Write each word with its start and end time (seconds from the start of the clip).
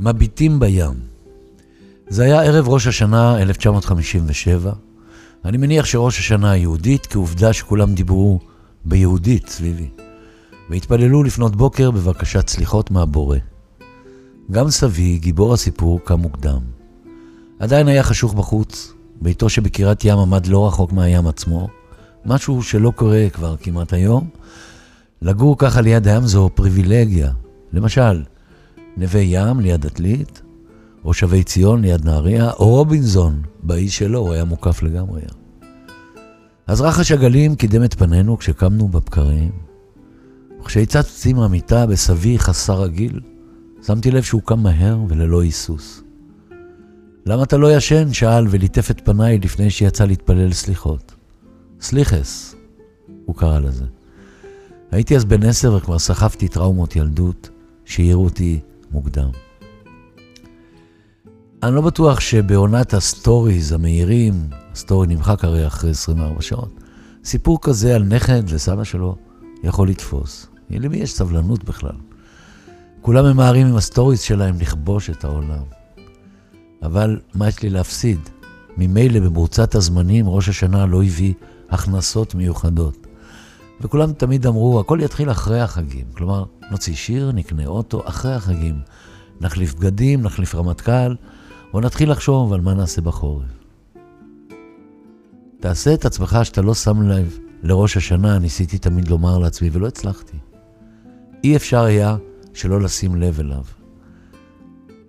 מביטים 0.00 0.60
בים. 0.60 0.94
זה 2.08 2.22
היה 2.22 2.42
ערב 2.42 2.68
ראש 2.68 2.86
השנה 2.86 3.42
1957. 3.42 4.72
אני 5.44 5.56
מניח 5.56 5.84
שראש 5.84 6.18
השנה 6.18 6.50
היהודית, 6.50 7.06
כעובדה 7.06 7.52
שכולם 7.52 7.94
דיברו 7.94 8.40
ביהודית 8.84 9.48
סביבי, 9.48 9.88
והתפללו 10.70 11.22
לפנות 11.22 11.56
בוקר 11.56 11.90
בבקשת 11.90 12.48
סליחות 12.48 12.90
מהבורא. 12.90 13.38
גם 14.50 14.70
סבי, 14.70 15.18
גיבור 15.18 15.54
הסיפור, 15.54 16.00
קם 16.04 16.20
מוקדם. 16.20 16.60
עדיין 17.58 17.88
היה 17.88 18.02
חשוך 18.02 18.34
בחוץ, 18.34 18.92
ביתו 19.20 19.48
שבקריית 19.48 20.04
ים 20.04 20.18
עמד 20.18 20.46
לא 20.46 20.66
רחוק 20.66 20.92
מהים 20.92 21.26
עצמו, 21.26 21.68
משהו 22.26 22.62
שלא 22.62 22.92
קורה 22.96 23.26
כבר 23.32 23.56
כמעט 23.56 23.92
היום. 23.92 24.28
לגור 25.22 25.58
ככה 25.58 25.80
ליד 25.80 26.08
הים 26.08 26.26
זו 26.26 26.50
פריבילגיה. 26.54 27.32
למשל, 27.72 28.22
נווה 28.96 29.20
ים 29.20 29.60
ליד 29.60 29.86
עתלית, 29.86 30.42
או 31.04 31.14
שבי 31.14 31.44
ציון 31.44 31.82
ליד 31.82 32.04
נהריה, 32.04 32.50
או 32.50 32.68
רובינזון, 32.68 33.42
באי 33.62 33.88
שלו, 33.88 34.18
הוא 34.18 34.32
היה 34.32 34.44
מוקף 34.44 34.82
לגמרי. 34.82 35.22
אז 36.66 36.80
רחש 36.80 37.12
הגלים 37.12 37.54
קידם 37.54 37.84
את 37.84 37.94
פנינו 37.94 38.38
כשקמנו 38.38 38.88
בבקרים, 38.88 39.50
וכשהצצתי 40.60 41.32
מהמיטה 41.32 41.86
בסבי 41.86 42.38
חסר 42.38 42.82
הגיל, 42.82 43.20
שמתי 43.86 44.10
לב 44.10 44.22
שהוא 44.22 44.42
קם 44.44 44.60
מהר 44.62 44.98
וללא 45.08 45.42
היסוס. 45.42 46.02
למה 47.26 47.42
אתה 47.42 47.56
לא 47.56 47.76
ישן? 47.76 48.12
שאל 48.12 48.46
וליטף 48.50 48.90
את 48.90 49.00
פניי 49.04 49.38
לפני 49.38 49.70
שיצא 49.70 50.04
להתפלל 50.04 50.52
סליחות. 50.52 51.14
סליחעס, 51.80 52.54
הוא 53.24 53.36
קרא 53.36 53.58
לזה. 53.58 53.84
הייתי 54.90 55.16
אז 55.16 55.24
בן 55.24 55.42
עשר 55.42 55.74
וכבר 55.74 55.98
סחבתי 55.98 56.48
טראומות 56.48 56.96
ילדות 56.96 57.50
שהעירו 57.84 58.24
אותי 58.24 58.60
מוקדם. 58.90 59.28
אני 61.62 61.74
לא 61.74 61.80
בטוח 61.80 62.20
שבעונת 62.20 62.94
הסטוריז 62.94 63.72
המהירים, 63.72 64.34
הסטורי 64.72 65.06
נמחק 65.06 65.44
הרי 65.44 65.66
אחרי 65.66 65.90
24 65.90 66.42
שעות, 66.42 66.80
סיפור 67.24 67.58
כזה 67.62 67.94
על 67.94 68.02
נכד 68.02 68.50
לסבא 68.50 68.84
שלו 68.84 69.16
יכול 69.62 69.88
לתפוס. 69.88 70.46
למי 70.70 70.96
יש 70.96 71.12
סבלנות 71.12 71.64
בכלל? 71.64 71.96
כולם 73.00 73.24
ממהרים 73.24 73.66
עם 73.66 73.76
הסטוריז 73.76 74.20
שלהם 74.20 74.54
לכבוש 74.60 75.10
את 75.10 75.24
העולם. 75.24 75.62
אבל 76.82 77.20
מה 77.34 77.48
יש 77.48 77.62
לי 77.62 77.70
להפסיד? 77.70 78.18
ממילא 78.76 79.20
במרוצת 79.20 79.74
הזמנים 79.74 80.28
ראש 80.28 80.48
השנה 80.48 80.86
לא 80.86 81.02
הביא 81.02 81.34
הכנסות 81.70 82.34
מיוחדות. 82.34 83.06
וכולם 83.80 84.12
תמיד 84.12 84.46
אמרו, 84.46 84.80
הכל 84.80 84.98
יתחיל 85.02 85.30
אחרי 85.30 85.60
החגים. 85.60 86.06
כלומר, 86.16 86.44
נוציא 86.70 86.94
שיר, 86.94 87.32
נקנה 87.32 87.66
אוטו, 87.66 88.02
אחרי 88.08 88.34
החגים. 88.34 88.80
נחליף 89.40 89.74
בגדים, 89.74 90.22
נחליף 90.22 90.54
רמטכ"ל, 90.54 91.14
או 91.74 91.80
נתחיל 91.80 92.10
לחשוב 92.10 92.52
על 92.52 92.60
מה 92.60 92.74
נעשה 92.74 93.00
בחורף. 93.00 93.44
תעשה 95.60 95.94
את 95.94 96.04
עצמך 96.04 96.38
שאתה 96.42 96.62
לא 96.62 96.74
שם 96.74 97.02
לב 97.02 97.38
לראש 97.62 97.96
השנה, 97.96 98.38
ניסיתי 98.38 98.78
תמיד 98.78 99.08
לומר 99.08 99.38
לעצמי, 99.38 99.70
ולא 99.72 99.86
הצלחתי. 99.86 100.36
אי 101.44 101.56
אפשר 101.56 101.84
היה 101.84 102.16
שלא 102.54 102.80
לשים 102.80 103.16
לב 103.16 103.40
אליו. 103.40 103.64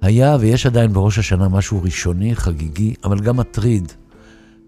היה 0.02 0.38
ויש 0.39 0.66
עדיין 0.66 0.94
בראש 0.94 1.19
השנה 1.19 1.50
משהו 1.50 1.83
ראשוני, 1.83 2.35
חגיגי, 2.35 2.94
אבל 3.03 3.19
גם 3.19 3.38
מטריד. 3.38 3.91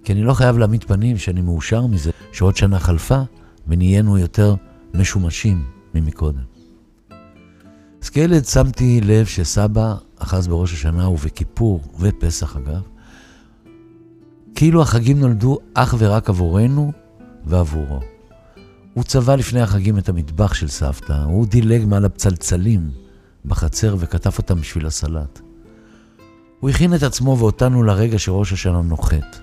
כי 0.03 0.13
אני 0.13 0.23
לא 0.23 0.33
חייב 0.33 0.57
להעמיד 0.57 0.83
פנים 0.83 1.17
שאני 1.17 1.41
מאושר 1.41 1.87
מזה 1.87 2.11
שעוד 2.31 2.57
שנה 2.57 2.79
חלפה 2.79 3.21
ונהיינו 3.67 4.17
יותר 4.17 4.55
משומשים 4.93 5.63
ממקודם. 5.93 6.43
אז 8.03 8.09
כילד 8.09 8.45
שמתי 8.45 9.01
לב 9.01 9.25
שסבא 9.25 9.95
אחז 10.17 10.47
בראש 10.47 10.73
השנה 10.73 11.09
ובכיפור 11.09 11.81
ופסח 11.99 12.55
אגב, 12.55 12.81
כאילו 14.55 14.81
החגים 14.81 15.19
נולדו 15.19 15.57
אך 15.73 15.95
ורק 15.97 16.29
עבורנו 16.29 16.91
ועבורו. 17.45 17.99
הוא 18.93 19.03
צבע 19.03 19.35
לפני 19.35 19.61
החגים 19.61 19.97
את 19.97 20.09
המטבח 20.09 20.53
של 20.53 20.67
סבתא, 20.67 21.23
הוא 21.23 21.47
דילג 21.47 21.85
מעל 21.85 22.05
הפצלצלים 22.05 22.91
בחצר 23.45 23.95
וכתב 23.99 24.31
אותם 24.37 24.55
בשביל 24.55 24.85
הסלט. 24.85 25.41
הוא 26.59 26.69
הכין 26.69 26.95
את 26.95 27.03
עצמו 27.03 27.37
ואותנו 27.39 27.83
לרגע 27.83 28.19
שראש 28.19 28.53
השנה 28.53 28.81
נוחת, 28.81 29.39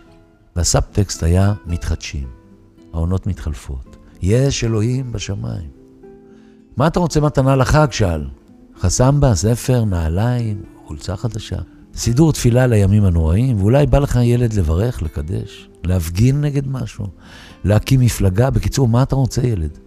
והסאבטקסט 0.57 1.23
היה 1.23 1.55
מתחדשים, 1.67 2.29
העונות 2.93 3.27
מתחלפות. 3.27 3.97
יש 4.23 4.65
אלוהים 4.65 5.13
בשמיים. 5.13 5.71
מה 6.77 6.87
אתה 6.87 7.01
רוצה 7.01 7.21
מתנה 7.21 7.57
לחג? 7.57 7.87
שאל. 7.91 8.25
חסמבה, 8.81 9.35
ספר, 9.35 9.85
נעליים, 9.85 10.63
חולצה 10.87 11.17
חדשה. 11.17 11.57
סידור 11.95 12.33
תפילה 12.33 12.67
לימים 12.67 13.05
הנוראים, 13.05 13.61
ואולי 13.61 13.87
בא 13.87 13.99
לך 13.99 14.19
ילד 14.23 14.53
לברך, 14.53 15.03
לקדש, 15.03 15.69
להפגין 15.85 16.41
נגד 16.41 16.69
משהו, 16.69 17.07
להקים 17.65 18.01
מפלגה. 18.01 18.51
בקיצור, 18.51 18.89
מה 18.89 19.03
אתה 19.03 19.17
רוצה, 19.17 19.47
ילד? 19.47 19.79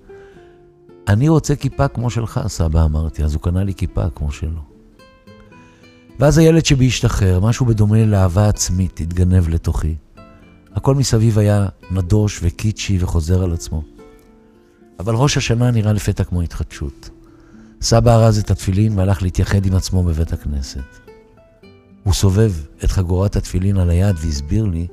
אני 1.08 1.30
רוצה 1.30 1.56
כיפה 1.56 1.88
כמו 1.88 2.10
שלך, 2.10 2.40
סבא 2.48 2.86
אמרתי, 2.86 3.24
אז 3.24 3.34
הוא 3.34 3.42
קנה 3.42 3.64
לי 3.64 3.74
כיפה 3.74 4.10
כמו 4.16 4.32
שלו. 4.32 4.62
ואז 6.20 6.38
הילד 6.38 6.66
שבי 6.66 6.88
השתחרר, 6.88 7.40
משהו 7.40 7.66
בדומה 7.66 8.06
לאהבה 8.06 8.50
עצמית 8.50 9.00
התגנב 9.00 9.50
לתוכי. 9.50 9.96
הכל 10.74 10.96
מסביב 10.96 11.40
היה 11.40 11.68
נדוש 11.92 12.40
וקיצ'י 12.44 12.98
וחוזר 13.00 13.44
על 13.44 13.54
עצמו. 13.54 13.84
אבל 15.00 15.16
ראש 15.16 15.38
השנה 15.38 15.72
נראה 15.72 15.94
לפתע 15.94 16.24
כמו 16.24 16.42
התחדשות. 16.42 17.10
סבא 17.82 18.16
ארז 18.16 18.38
את 18.38 18.52
התפילין 18.52 18.98
והלך 18.98 19.22
להתייחד 19.22 19.66
עם 19.66 19.76
עצמו 19.76 20.04
בבית 20.04 20.34
הכנסת. 20.34 20.80
הוא 22.04 22.14
סובב 22.14 22.54
את 22.84 22.92
חגורת 22.92 23.36
התפילין 23.36 23.78
על 23.78 23.90
היד 23.90 24.16
והסביר 24.22 24.66
לי 24.66 24.88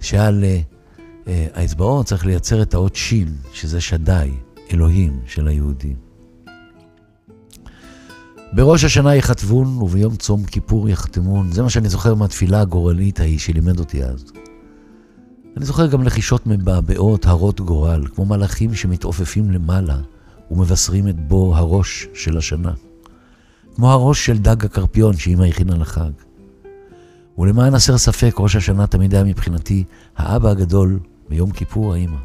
שעל 0.00 0.44
uh, 0.44 1.28
האצבעות 1.54 2.06
צריך 2.06 2.26
לייצר 2.26 2.62
את 2.62 2.74
האות 2.74 2.96
שין, 2.96 3.36
שזה 3.52 3.80
שדי, 3.80 4.30
אלוהים 4.72 5.20
של 5.26 5.48
היהודים. 5.48 5.96
בראש 8.52 8.84
השנה 8.84 9.14
יכתבון 9.14 9.66
וביום 9.66 10.16
צום 10.16 10.44
כיפור 10.44 10.88
יחתמון, 10.88 11.52
זה 11.52 11.62
מה 11.62 11.70
שאני 11.70 11.88
זוכר 11.88 12.14
מהתפילה 12.14 12.60
הגורלית 12.60 13.20
ההיא 13.20 13.38
שלימד 13.38 13.78
אותי 13.78 14.04
אז. 14.04 14.41
אני 15.56 15.64
זוכר 15.64 15.86
גם 15.86 16.02
לחישות 16.02 16.46
מבעבעות 16.46 17.26
הרות 17.26 17.60
גורל, 17.60 18.06
כמו 18.14 18.24
מלאכים 18.24 18.74
שמתעופפים 18.74 19.50
למעלה 19.50 19.96
ומבשרים 20.50 21.08
את 21.08 21.28
בו 21.28 21.56
הראש 21.56 22.08
של 22.14 22.38
השנה. 22.38 22.72
כמו 23.74 23.90
הראש 23.90 24.26
של 24.26 24.38
דג 24.38 24.64
הקרפיון 24.64 25.16
שאמא 25.16 25.44
הכינה 25.44 25.76
לחג. 25.76 26.10
ולמען 27.38 27.74
הסר 27.74 27.98
ספק, 27.98 28.34
ראש 28.38 28.56
השנה 28.56 28.86
תמיד 28.86 29.14
היה 29.14 29.24
מבחינתי 29.24 29.84
האבא 30.16 30.48
הגדול 30.48 30.98
ביום 31.28 31.50
כיפור 31.50 31.94
האמא. 31.94 32.18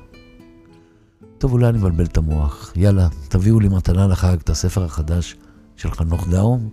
טוב, 1.37 1.51
אולי 1.51 1.69
אני 1.69 1.77
מבלבל 1.77 2.05
את 2.05 2.17
המוח. 2.17 2.73
יאללה, 2.75 3.07
תביאו 3.27 3.59
לי 3.59 3.67
מתנה 3.67 4.07
לחג, 4.07 4.37
את 4.43 4.49
הספר 4.49 4.83
החדש 4.83 5.35
של 5.75 5.91
חנוך 5.91 6.27
דאום. 6.27 6.69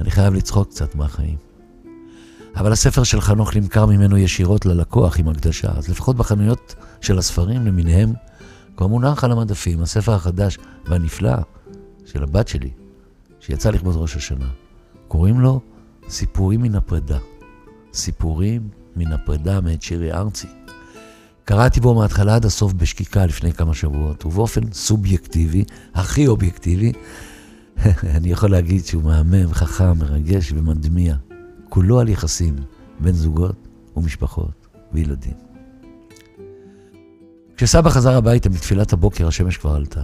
אני 0.00 0.10
חייב 0.10 0.34
לצחוק 0.34 0.68
קצת 0.68 0.94
מהחיים. 0.94 1.53
אבל 2.56 2.72
הספר 2.72 3.02
של 3.02 3.20
חנוך 3.20 3.56
נמכר 3.56 3.86
ממנו 3.86 4.18
ישירות 4.18 4.66
ללקוח 4.66 5.18
עם 5.18 5.28
הקדשה, 5.28 5.68
אז 5.76 5.88
לפחות 5.88 6.16
בחנויות 6.16 6.74
של 7.00 7.18
הספרים 7.18 7.66
למיניהם, 7.66 8.12
כבר 8.76 8.86
מונח 8.86 9.24
על 9.24 9.32
המדפים 9.32 9.82
הספר 9.82 10.12
החדש 10.12 10.58
והנפלא 10.86 11.36
של 12.06 12.22
הבת 12.22 12.48
שלי, 12.48 12.70
שיצא 13.40 13.70
לכבוד 13.70 13.96
ראש 13.96 14.16
השנה. 14.16 14.48
קוראים 15.08 15.40
לו 15.40 15.60
סיפורים 16.08 16.62
מן 16.62 16.74
הפרידה. 16.74 17.18
סיפורים 17.94 18.68
מן 18.96 19.12
הפרידה 19.12 19.60
מאת 19.60 19.82
שירי 19.82 20.12
ארצי. 20.12 20.46
קראתי 21.44 21.80
בו 21.80 21.94
מההתחלה 21.94 22.34
עד 22.34 22.44
הסוף 22.44 22.72
בשקיקה 22.72 23.26
לפני 23.26 23.52
כמה 23.52 23.74
שבועות, 23.74 24.26
ובאופן 24.26 24.72
סובייקטיבי, 24.72 25.64
הכי 25.94 26.26
אובייקטיבי, 26.26 26.92
אני 28.16 28.28
יכול 28.30 28.50
להגיד 28.50 28.84
שהוא 28.84 29.02
מהמם, 29.02 29.52
חכם, 29.52 29.98
מרגש 29.98 30.52
ומדמיע. 30.52 31.16
כולו 31.74 32.00
על 32.00 32.08
יחסים 32.08 32.56
בין 33.00 33.12
זוגות 33.12 33.68
ומשפחות 33.96 34.66
וילדים. 34.92 35.34
כשסבא 37.56 37.90
חזר 37.90 38.16
הביתה 38.16 38.48
מתפילת 38.48 38.92
הבוקר, 38.92 39.28
השמש 39.28 39.56
כבר 39.56 39.74
עלתה. 39.74 40.02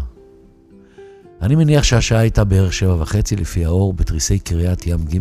אני 1.42 1.56
מניח 1.56 1.84
שהשעה 1.84 2.18
הייתה 2.18 2.44
בערך 2.44 2.72
שבע 2.72 2.94
וחצי 3.02 3.36
לפי 3.36 3.64
האור 3.64 3.92
בתריסי 3.92 4.38
קריית 4.38 4.86
ים 4.86 5.04
ג' 5.04 5.18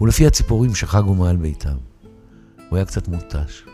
ולפי 0.00 0.26
הציפורים 0.26 0.74
שחגו 0.74 1.14
מעל 1.14 1.36
ביתם. 1.36 1.76
הוא 2.68 2.76
היה 2.76 2.84
קצת 2.84 3.08
מותש. 3.08 3.64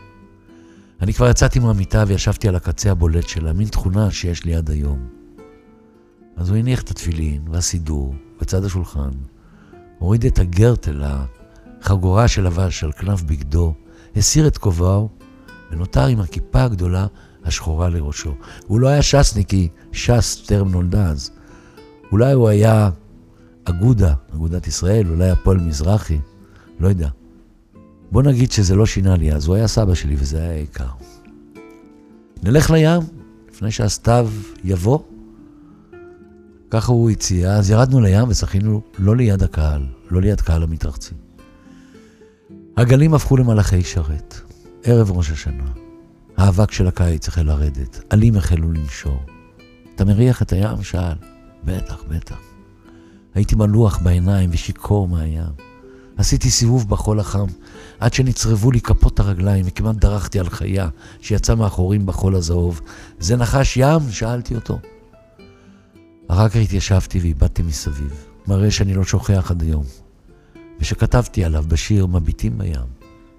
אני 1.01 1.13
כבר 1.13 1.29
יצאתי 1.29 1.59
מהמיטה 1.59 2.03
וישבתי 2.07 2.47
על 2.47 2.55
הקצה 2.55 2.91
הבולט 2.91 3.27
שלה, 3.27 3.53
מין 3.53 3.67
תכונה 3.67 4.11
שיש 4.11 4.45
לי 4.45 4.55
עד 4.55 4.69
היום. 4.69 5.07
אז 6.37 6.49
הוא 6.49 6.57
הניח 6.57 6.81
את 6.81 6.91
התפילין 6.91 7.41
והסידור 7.51 8.15
בצד 8.41 8.63
השולחן, 8.63 9.11
הוריד 9.99 10.25
את 10.25 10.39
הגרטל, 10.39 11.03
החגורה 11.81 12.27
שלבש 12.27 12.83
על 12.83 12.91
כנף 12.91 13.21
בגדו, 13.21 13.73
הסיר 14.15 14.47
את 14.47 14.57
כובעו 14.57 15.09
ונותר 15.71 16.05
עם 16.05 16.19
הכיפה 16.19 16.63
הגדולה 16.63 17.07
השחורה 17.43 17.89
לראשו. 17.89 18.35
הוא 18.67 18.79
לא 18.79 18.87
היה 18.87 19.01
ש"סניקי, 19.01 19.69
ש"ס 19.91 20.43
טרם 20.45 20.71
נולדה 20.71 21.07
אז. 21.07 21.31
אולי 22.11 22.33
הוא 22.33 22.49
היה 22.49 22.89
אגודה, 23.65 24.13
אגודת 24.33 24.67
ישראל, 24.67 25.09
אולי 25.09 25.29
הפועל 25.29 25.57
מזרחי, 25.57 26.19
לא 26.79 26.87
יודע. 26.87 27.09
בוא 28.11 28.23
נגיד 28.23 28.51
שזה 28.51 28.75
לא 28.75 28.85
שינה 28.85 29.15
לי 29.15 29.33
אז, 29.33 29.47
הוא 29.47 29.55
היה 29.55 29.67
סבא 29.67 29.93
שלי 29.93 30.15
וזה 30.19 30.37
היה 30.41 30.51
העיקר. 30.51 30.89
נלך 32.43 32.71
לים, 32.71 33.01
לפני 33.51 33.71
שהסתיו 33.71 34.29
יבוא. 34.63 34.99
ככה 36.69 36.91
הוא 36.91 37.09
הציע, 37.09 37.53
אז 37.53 37.69
ירדנו 37.69 37.99
לים 37.99 38.29
וצחינו 38.29 38.81
לא 38.99 39.15
ליד 39.15 39.43
הקהל, 39.43 39.85
לא 40.11 40.21
ליד 40.21 40.41
קהל 40.41 40.63
המתרחצים. 40.63 41.30
הגלים 42.77 43.13
הפכו 43.13 43.37
למלאכי 43.37 43.83
שרת. 43.83 44.41
ערב 44.83 45.11
ראש 45.11 45.31
השנה. 45.31 45.71
האבק 46.37 46.71
של 46.71 46.87
הקיץ 46.87 47.27
החל 47.27 47.41
לרדת, 47.41 48.03
עלים 48.09 48.35
החלו 48.35 48.71
לנשור. 48.71 49.19
אתה 49.95 50.05
מריח 50.05 50.41
את 50.41 50.53
הים? 50.53 50.83
שאל. 50.83 51.13
בטח, 51.63 52.03
בטח. 52.07 52.37
הייתי 53.35 53.55
מלוח 53.55 53.97
בעיניים 53.97 54.49
ושיכור 54.53 55.07
מהים. 55.07 55.43
עשיתי 56.17 56.49
סיבוב 56.49 56.89
בחול 56.89 57.19
החם, 57.19 57.45
עד 57.99 58.13
שנצרבו 58.13 58.71
לי 58.71 58.81
כפות 58.81 59.19
הרגליים, 59.19 59.65
וכמעט 59.67 59.95
דרכתי 59.95 60.39
על 60.39 60.49
חיה 60.49 60.89
שיצא 61.21 61.55
מאחורים 61.55 62.05
בחול 62.05 62.35
הזהוב. 62.35 62.81
זה 63.19 63.35
נחש 63.35 63.77
ים? 63.77 64.11
שאלתי 64.11 64.55
אותו. 64.55 64.79
אחר 66.27 66.49
כך 66.49 66.55
התיישבתי 66.55 67.19
ואיבדתי 67.19 67.61
מסביב, 67.61 68.25
מראה 68.47 68.71
שאני 68.71 68.93
לא 68.93 69.03
שוכח 69.03 69.51
עד 69.51 69.61
היום, 69.61 69.83
ושכתבתי 70.81 71.43
עליו 71.43 71.63
בשיר 71.67 72.05
"מביטים 72.05 72.57
בים", 72.57 72.85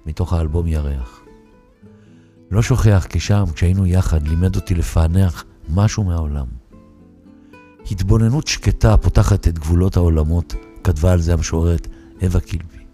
מתוך 0.07 0.33
האלבום 0.33 0.67
ירח. 0.67 1.21
לא 2.51 2.63
שוכח 2.63 3.07
כי 3.09 3.21
שם, 3.21 3.45
כשהיינו 3.55 3.87
יחד, 3.87 4.29
לימד 4.29 4.57
אותי 4.57 4.75
לפענח 4.75 5.45
משהו 5.75 6.05
מהעולם. 6.05 6.47
התבוננות 7.91 8.47
שקטה 8.47 8.97
פותחת 8.97 9.49
את 9.49 9.59
גבולות 9.59 9.97
העולמות, 9.97 10.55
כתבה 10.85 11.13
על 11.13 11.21
זה 11.21 11.33
המשוררת 11.33 11.89
אווה 12.23 12.41
קילבי. 12.41 12.85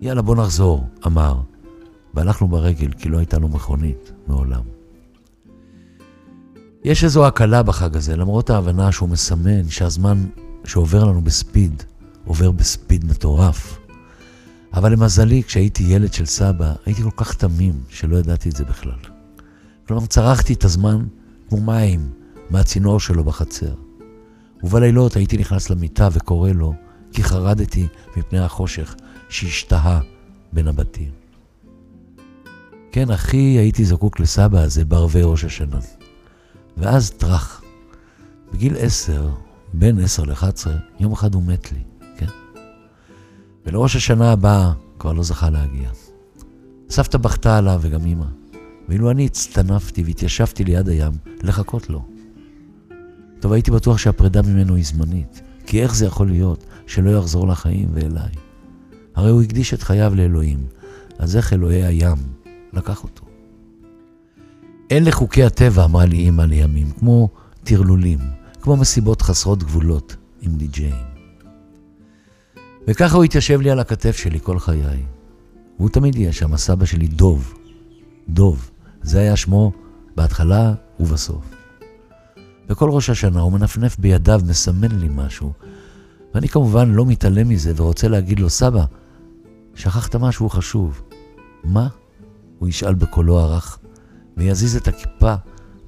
יאללה, 0.00 0.22
בוא 0.22 0.36
נחזור, 0.36 0.86
אמר, 1.06 1.40
והלכנו 2.14 2.48
ברגל 2.48 2.90
כי 2.92 3.08
לא 3.08 3.18
הייתה 3.18 3.38
לו 3.38 3.48
מכונית 3.48 4.12
מעולם. 4.26 4.62
יש 6.84 7.04
איזו 7.04 7.26
הקלה 7.26 7.62
בחג 7.62 7.96
הזה, 7.96 8.16
למרות 8.16 8.50
ההבנה 8.50 8.92
שהוא 8.92 9.08
מסמן 9.08 9.68
שהזמן 9.68 10.24
שעובר 10.64 11.04
לנו 11.04 11.20
בספיד, 11.22 11.82
עובר 12.26 12.50
בספיד 12.50 13.04
מטורף. 13.04 13.78
אבל 14.72 14.92
למזלי, 14.92 15.42
כשהייתי 15.42 15.82
ילד 15.82 16.12
של 16.12 16.26
סבא, 16.26 16.72
הייתי 16.86 17.02
כל 17.02 17.10
כך 17.16 17.34
תמים 17.34 17.74
שלא 17.88 18.16
ידעתי 18.16 18.48
את 18.48 18.56
זה 18.56 18.64
בכלל. 18.64 18.98
כלומר, 19.88 20.06
צרחתי 20.06 20.52
את 20.52 20.64
הזמן 20.64 21.06
כמו 21.48 21.60
מים 21.60 22.10
מהצינור 22.50 23.00
שלו 23.00 23.24
בחצר. 23.24 23.74
ובלילות 24.62 25.16
הייתי 25.16 25.36
נכנס 25.36 25.70
למיטה 25.70 26.08
וקורא 26.12 26.50
לו, 26.50 26.74
כי 27.12 27.22
חרדתי 27.22 27.86
מפני 28.16 28.38
החושך 28.38 28.94
שהשתהה 29.28 30.00
בין 30.52 30.68
הבתים. 30.68 31.10
כן, 32.92 33.10
הכי 33.10 33.36
הייתי 33.36 33.84
זקוק 33.84 34.20
לסבא 34.20 34.60
הזה 34.60 34.84
בערבי 34.84 35.22
ראש 35.22 35.44
השנה. 35.44 35.78
ואז 36.76 37.10
טראח. 37.10 37.62
בגיל 38.52 38.76
עשר, 38.78 39.30
בין 39.72 39.98
עשר 39.98 40.22
לאחת 40.22 40.54
עשרה, 40.54 40.76
יום 41.00 41.12
אחד 41.12 41.34
הוא 41.34 41.42
מת 41.42 41.72
לי? 41.72 41.95
ולראש 43.66 43.96
השנה 43.96 44.32
הבאה 44.32 44.72
כבר 44.98 45.12
לא 45.12 45.22
זכה 45.22 45.50
להגיע. 45.50 45.90
סבתא 46.90 47.18
בכתה 47.18 47.58
עליו 47.58 47.78
וגם 47.82 48.06
אמא. 48.06 48.26
ואילו 48.88 49.10
אני 49.10 49.26
הצטנפתי 49.26 50.02
והתיישבתי 50.02 50.64
ליד 50.64 50.88
הים 50.88 51.12
לחכות 51.42 51.90
לו. 51.90 52.04
טוב, 53.40 53.52
הייתי 53.52 53.70
בטוח 53.70 53.98
שהפרידה 53.98 54.42
ממנו 54.42 54.74
היא 54.74 54.84
זמנית, 54.84 55.42
כי 55.66 55.82
איך 55.82 55.94
זה 55.94 56.06
יכול 56.06 56.28
להיות 56.28 56.64
שלא 56.86 57.10
יחזור 57.10 57.48
לחיים 57.48 57.88
ואליי? 57.92 58.32
הרי 59.14 59.30
הוא 59.30 59.42
הקדיש 59.42 59.74
את 59.74 59.82
חייו 59.82 60.14
לאלוהים, 60.14 60.66
אז 61.18 61.36
איך 61.36 61.52
אלוהי 61.52 61.84
הים 61.84 62.18
לקח 62.72 63.04
אותו? 63.04 63.24
אלה 64.92 65.12
חוקי 65.12 65.44
הטבע, 65.44 65.84
אמרה 65.84 66.06
לי 66.06 66.28
אמא 66.28 66.42
לימים, 66.42 66.90
כמו 66.90 67.28
טרלולים, 67.64 68.18
כמו 68.60 68.76
מסיבות 68.76 69.22
חסרות 69.22 69.62
גבולות 69.62 70.16
עם 70.40 70.54
די-ג'אים. 70.56 71.15
וככה 72.88 73.16
הוא 73.16 73.24
התיישב 73.24 73.60
לי 73.60 73.70
על 73.70 73.80
הכתף 73.80 74.16
שלי 74.16 74.38
כל 74.42 74.58
חיי. 74.58 75.02
והוא 75.78 75.88
תמיד 75.88 76.16
יהיה 76.16 76.32
שם, 76.32 76.54
הסבא 76.54 76.84
שלי 76.84 77.06
דוב. 77.06 77.54
דוב, 78.28 78.70
זה 79.02 79.18
היה 79.18 79.36
שמו 79.36 79.72
בהתחלה 80.16 80.74
ובסוף. 81.00 81.54
וכל 82.68 82.90
ראש 82.90 83.10
השנה 83.10 83.40
הוא 83.40 83.52
מנפנף 83.52 83.98
בידיו, 83.98 84.40
מסמן 84.48 84.98
לי 84.98 85.08
משהו, 85.10 85.52
ואני 86.34 86.48
כמובן 86.48 86.90
לא 86.90 87.06
מתעלם 87.06 87.48
מזה 87.48 87.72
ורוצה 87.76 88.08
להגיד 88.08 88.40
לו, 88.40 88.50
סבא, 88.50 88.84
שכחת 89.74 90.16
משהו 90.16 90.48
חשוב. 90.48 91.02
מה? 91.64 91.88
הוא 92.58 92.68
ישאל 92.68 92.94
בקולו 92.94 93.38
הרך, 93.38 93.78
ויזיז 94.36 94.76
את 94.76 94.88
הכיפה 94.88 95.34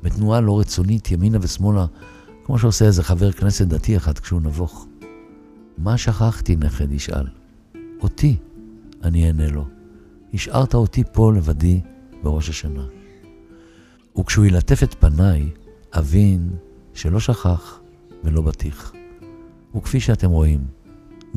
בתנועה 0.02 0.40
לא 0.40 0.60
רצונית 0.60 1.10
ימינה 1.10 1.38
ושמאלה, 1.40 1.86
כמו 2.44 2.58
שעושה 2.58 2.84
איזה 2.84 3.02
חבר 3.02 3.32
כנסת 3.32 3.66
דתי 3.66 3.96
אחד 3.96 4.18
כשהוא 4.18 4.40
נבוך. 4.40 4.87
מה 5.78 5.98
שכחתי, 5.98 6.56
נכד 6.56 6.92
ישאל. 6.92 7.26
אותי, 8.00 8.36
אני 9.02 9.26
אענה 9.26 9.48
לו. 9.48 9.66
השארת 10.34 10.74
אותי 10.74 11.02
פה 11.12 11.32
לבדי 11.32 11.80
בראש 12.22 12.48
השנה. 12.48 12.86
וכשהוא 14.18 14.46
ילטף 14.46 14.82
את 14.82 14.94
פניי, 14.94 15.50
אבין 15.92 16.50
שלא 16.94 17.20
שכח 17.20 17.80
ולא 18.24 18.42
בטיח. 18.42 18.92
וכפי 19.76 20.00
שאתם 20.00 20.30
רואים, 20.30 20.60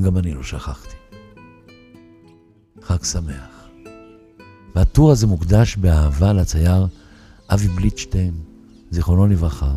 גם 0.03 0.17
אני 0.17 0.33
לא 0.33 0.43
שכחתי. 0.43 0.95
חג 2.81 3.03
שמח. 3.03 3.67
והטור 4.75 5.11
הזה 5.11 5.27
מוקדש 5.27 5.75
באהבה 5.75 6.33
לצייר 6.33 6.88
אבי 7.49 7.67
בליטשטיין, 7.67 8.33
זיכרונו 8.91 9.27
לברכה, 9.27 9.73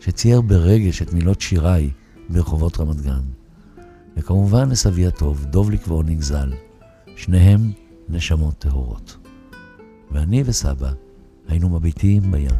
שצייר 0.00 0.40
ברגש 0.40 1.02
את 1.02 1.12
מילות 1.12 1.40
שיריי 1.40 1.90
ברחובות 2.28 2.80
רמת 2.80 3.00
גן. 3.00 3.39
וכמובן 4.16 4.68
לסבי 4.68 5.06
הטוב, 5.06 5.44
דובליק 5.44 5.88
ועוניק 5.88 6.22
ז"ל, 6.22 6.52
שניהם 7.16 7.72
נשמות 8.08 8.58
טהורות. 8.58 9.16
ואני 10.10 10.42
וסבא 10.46 10.90
היינו 11.48 11.68
מביטים 11.68 12.22
בים. 12.30 12.50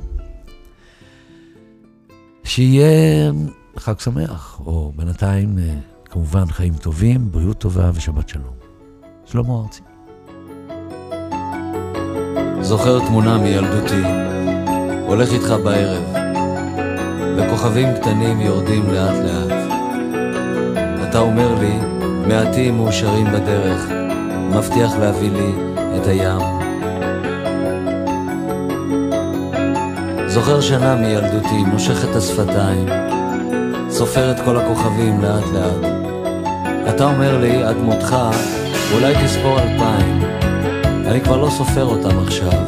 שיהיה 2.44 3.32
חג 3.76 3.98
שמח, 3.98 4.60
או 4.66 4.92
בינתיים 4.96 5.58
אה, 5.58 5.74
כמובן 6.04 6.46
חיים 6.46 6.74
טובים, 6.74 7.32
בריאות 7.32 7.58
טובה 7.58 7.90
ושבת 7.94 8.28
שלום. 8.28 8.54
שלמה 9.24 9.62
ארצי. 9.62 9.82
זוכר 12.60 12.98
תמונה 12.98 13.38
מילדותי, 13.38 14.02
הולך 15.06 15.32
איתך 15.32 15.54
בערב, 15.64 16.02
וכוכבים 17.36 17.88
קטנים 18.00 18.40
יורדים 18.40 18.86
לאט 18.90 19.14
לאט. 19.24 19.59
אומר 21.20 21.54
לי, 21.60 21.78
מעטים 22.26 22.76
מאושרים 22.76 23.26
בדרך, 23.26 23.90
מבטיח 24.50 24.92
להביא 25.00 25.30
לי 25.30 25.52
את 25.96 26.06
הים. 26.06 26.40
זוכר 30.26 30.60
שנה 30.60 30.94
מילדותי, 30.94 31.64
מושך 31.72 32.04
את 32.10 32.16
השפתיים, 32.16 32.88
סופר 33.90 34.30
את 34.30 34.40
כל 34.44 34.56
הכוכבים 34.56 35.20
לאט 35.20 35.44
לאט. 35.54 35.92
אתה 36.94 37.04
אומר 37.04 37.38
לי, 37.38 37.62
עד 37.62 37.76
מותך, 37.76 38.16
אולי 38.94 39.14
תספור 39.24 39.58
אלפיים. 39.60 40.22
אני 41.06 41.20
כבר 41.20 41.36
לא 41.36 41.50
סופר 41.50 41.84
אותם 41.84 42.18
עכשיו. 42.26 42.62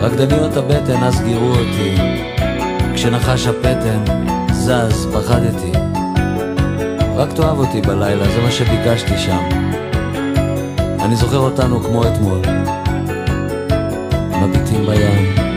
רקדניות 0.00 0.56
הבטן 0.56 1.02
אז 1.02 1.20
גירו 1.20 1.48
אותי, 1.48 1.96
כשנחש 2.94 3.46
הפטן 3.46 4.04
זז, 4.52 5.06
פחדתי. 5.14 5.91
רק 7.16 7.32
תאהב 7.32 7.58
אותי 7.58 7.80
בלילה, 7.80 8.24
זה 8.30 8.42
מה 8.42 8.50
שביקשתי 8.50 9.18
שם. 9.18 9.48
אני 11.00 11.16
זוכר 11.16 11.38
אותנו 11.38 11.80
כמו 11.80 12.02
אתמול, 12.04 12.40
מביטים 14.42 14.86
בים. 14.86 15.51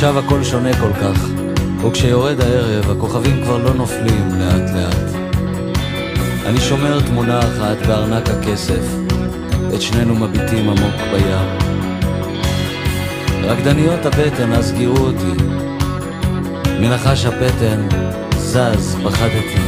עכשיו 0.00 0.18
הכל 0.18 0.44
שונה 0.44 0.70
כל 0.80 0.92
כך, 0.92 1.28
וכשיורד 1.84 2.40
הערב 2.40 2.90
הכוכבים 2.90 3.42
כבר 3.44 3.58
לא 3.58 3.74
נופלים 3.74 4.28
לאט 4.38 4.70
לאט. 4.74 5.30
אני 6.46 6.60
שומר 6.60 7.00
תמונה 7.00 7.38
אחת 7.38 7.86
בארנק 7.86 8.28
הכסף, 8.28 8.94
את 9.74 9.82
שנינו 9.82 10.14
מביטים 10.14 10.68
עמוק 10.68 10.94
בים. 11.12 11.58
רקדניות 13.44 14.06
הבטן 14.06 14.52
אז 14.52 14.72
גירו 14.72 14.96
אותי, 14.96 15.42
מנחש 16.80 17.24
הפטן 17.26 17.88
זז, 18.36 18.96
פחדתי. 19.04 19.60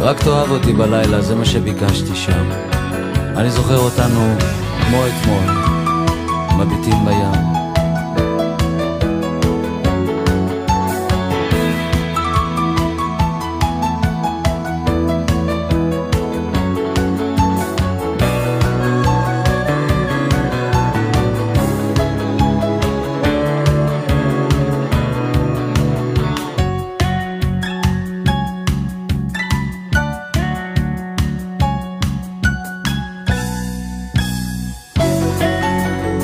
רק 0.00 0.22
תאהב 0.22 0.50
אותי 0.50 0.72
בלילה, 0.72 1.20
זה 1.20 1.34
מה 1.34 1.44
שביקשתי 1.44 2.16
שם. 2.16 2.50
אני 3.36 3.50
זוכר 3.50 3.78
אותנו 3.78 4.34
כמו 4.86 5.02
אתמול, 5.06 5.44
מביטים 6.58 7.04
בים. 7.04 7.55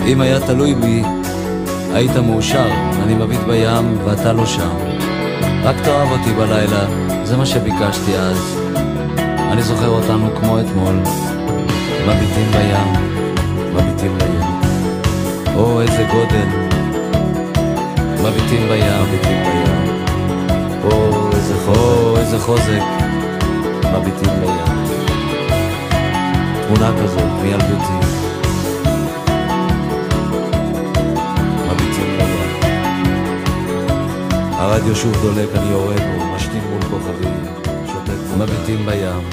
אם 0.07 0.21
היה 0.21 0.41
תלוי 0.41 0.75
בי, 0.75 1.03
היית 1.95 2.17
מאושר, 2.17 2.69
אני 3.03 3.15
מביט 3.15 3.41
בים 3.41 3.99
ואתה 4.05 4.33
לא 4.33 4.47
שם. 4.47 4.77
רק 5.65 5.77
תאהב 5.85 6.09
אותי 6.11 6.33
בלילה, 6.33 6.85
זה 7.25 7.37
מה 7.37 7.47
שביקשתי 7.47 8.17
אז. 8.17 8.59
אני 9.53 9.63
זוכר 9.63 9.89
אותנו 9.89 10.29
כמו 10.41 10.61
אתמול, 10.61 10.95
מביטים 12.07 12.51
בים, 12.53 13.13
מביטים 13.75 14.19
בים. 14.19 14.41
או 15.57 15.81
איזה 15.81 16.07
גודל, 16.13 16.47
מביטים 18.23 18.69
בים, 18.69 19.03
מביטים 19.03 19.43
בים. 19.45 20.03
או 20.85 21.29
איזה 21.33 21.55
חוזק, 21.67 22.19
איזה 22.21 22.39
חוזק, 22.39 22.83
מביטים 23.93 24.41
בים. 24.41 24.87
תמונה 26.67 26.93
כזאת 27.03 27.31
מילדותי. 27.43 28.32
הרדיו 34.63 34.97
שוב 34.97 35.13
דולק, 35.13 35.49
אני 35.55 35.71
יורד 35.71 35.99
בו, 35.99 36.35
משתין 36.35 36.65
מול 36.71 36.83
כוכבים, 36.83 37.45
שותק, 37.87 38.37
מביטים 38.39 38.87
בים. 38.87 39.29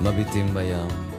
מביטים 0.00 0.54
בים. 0.54 1.11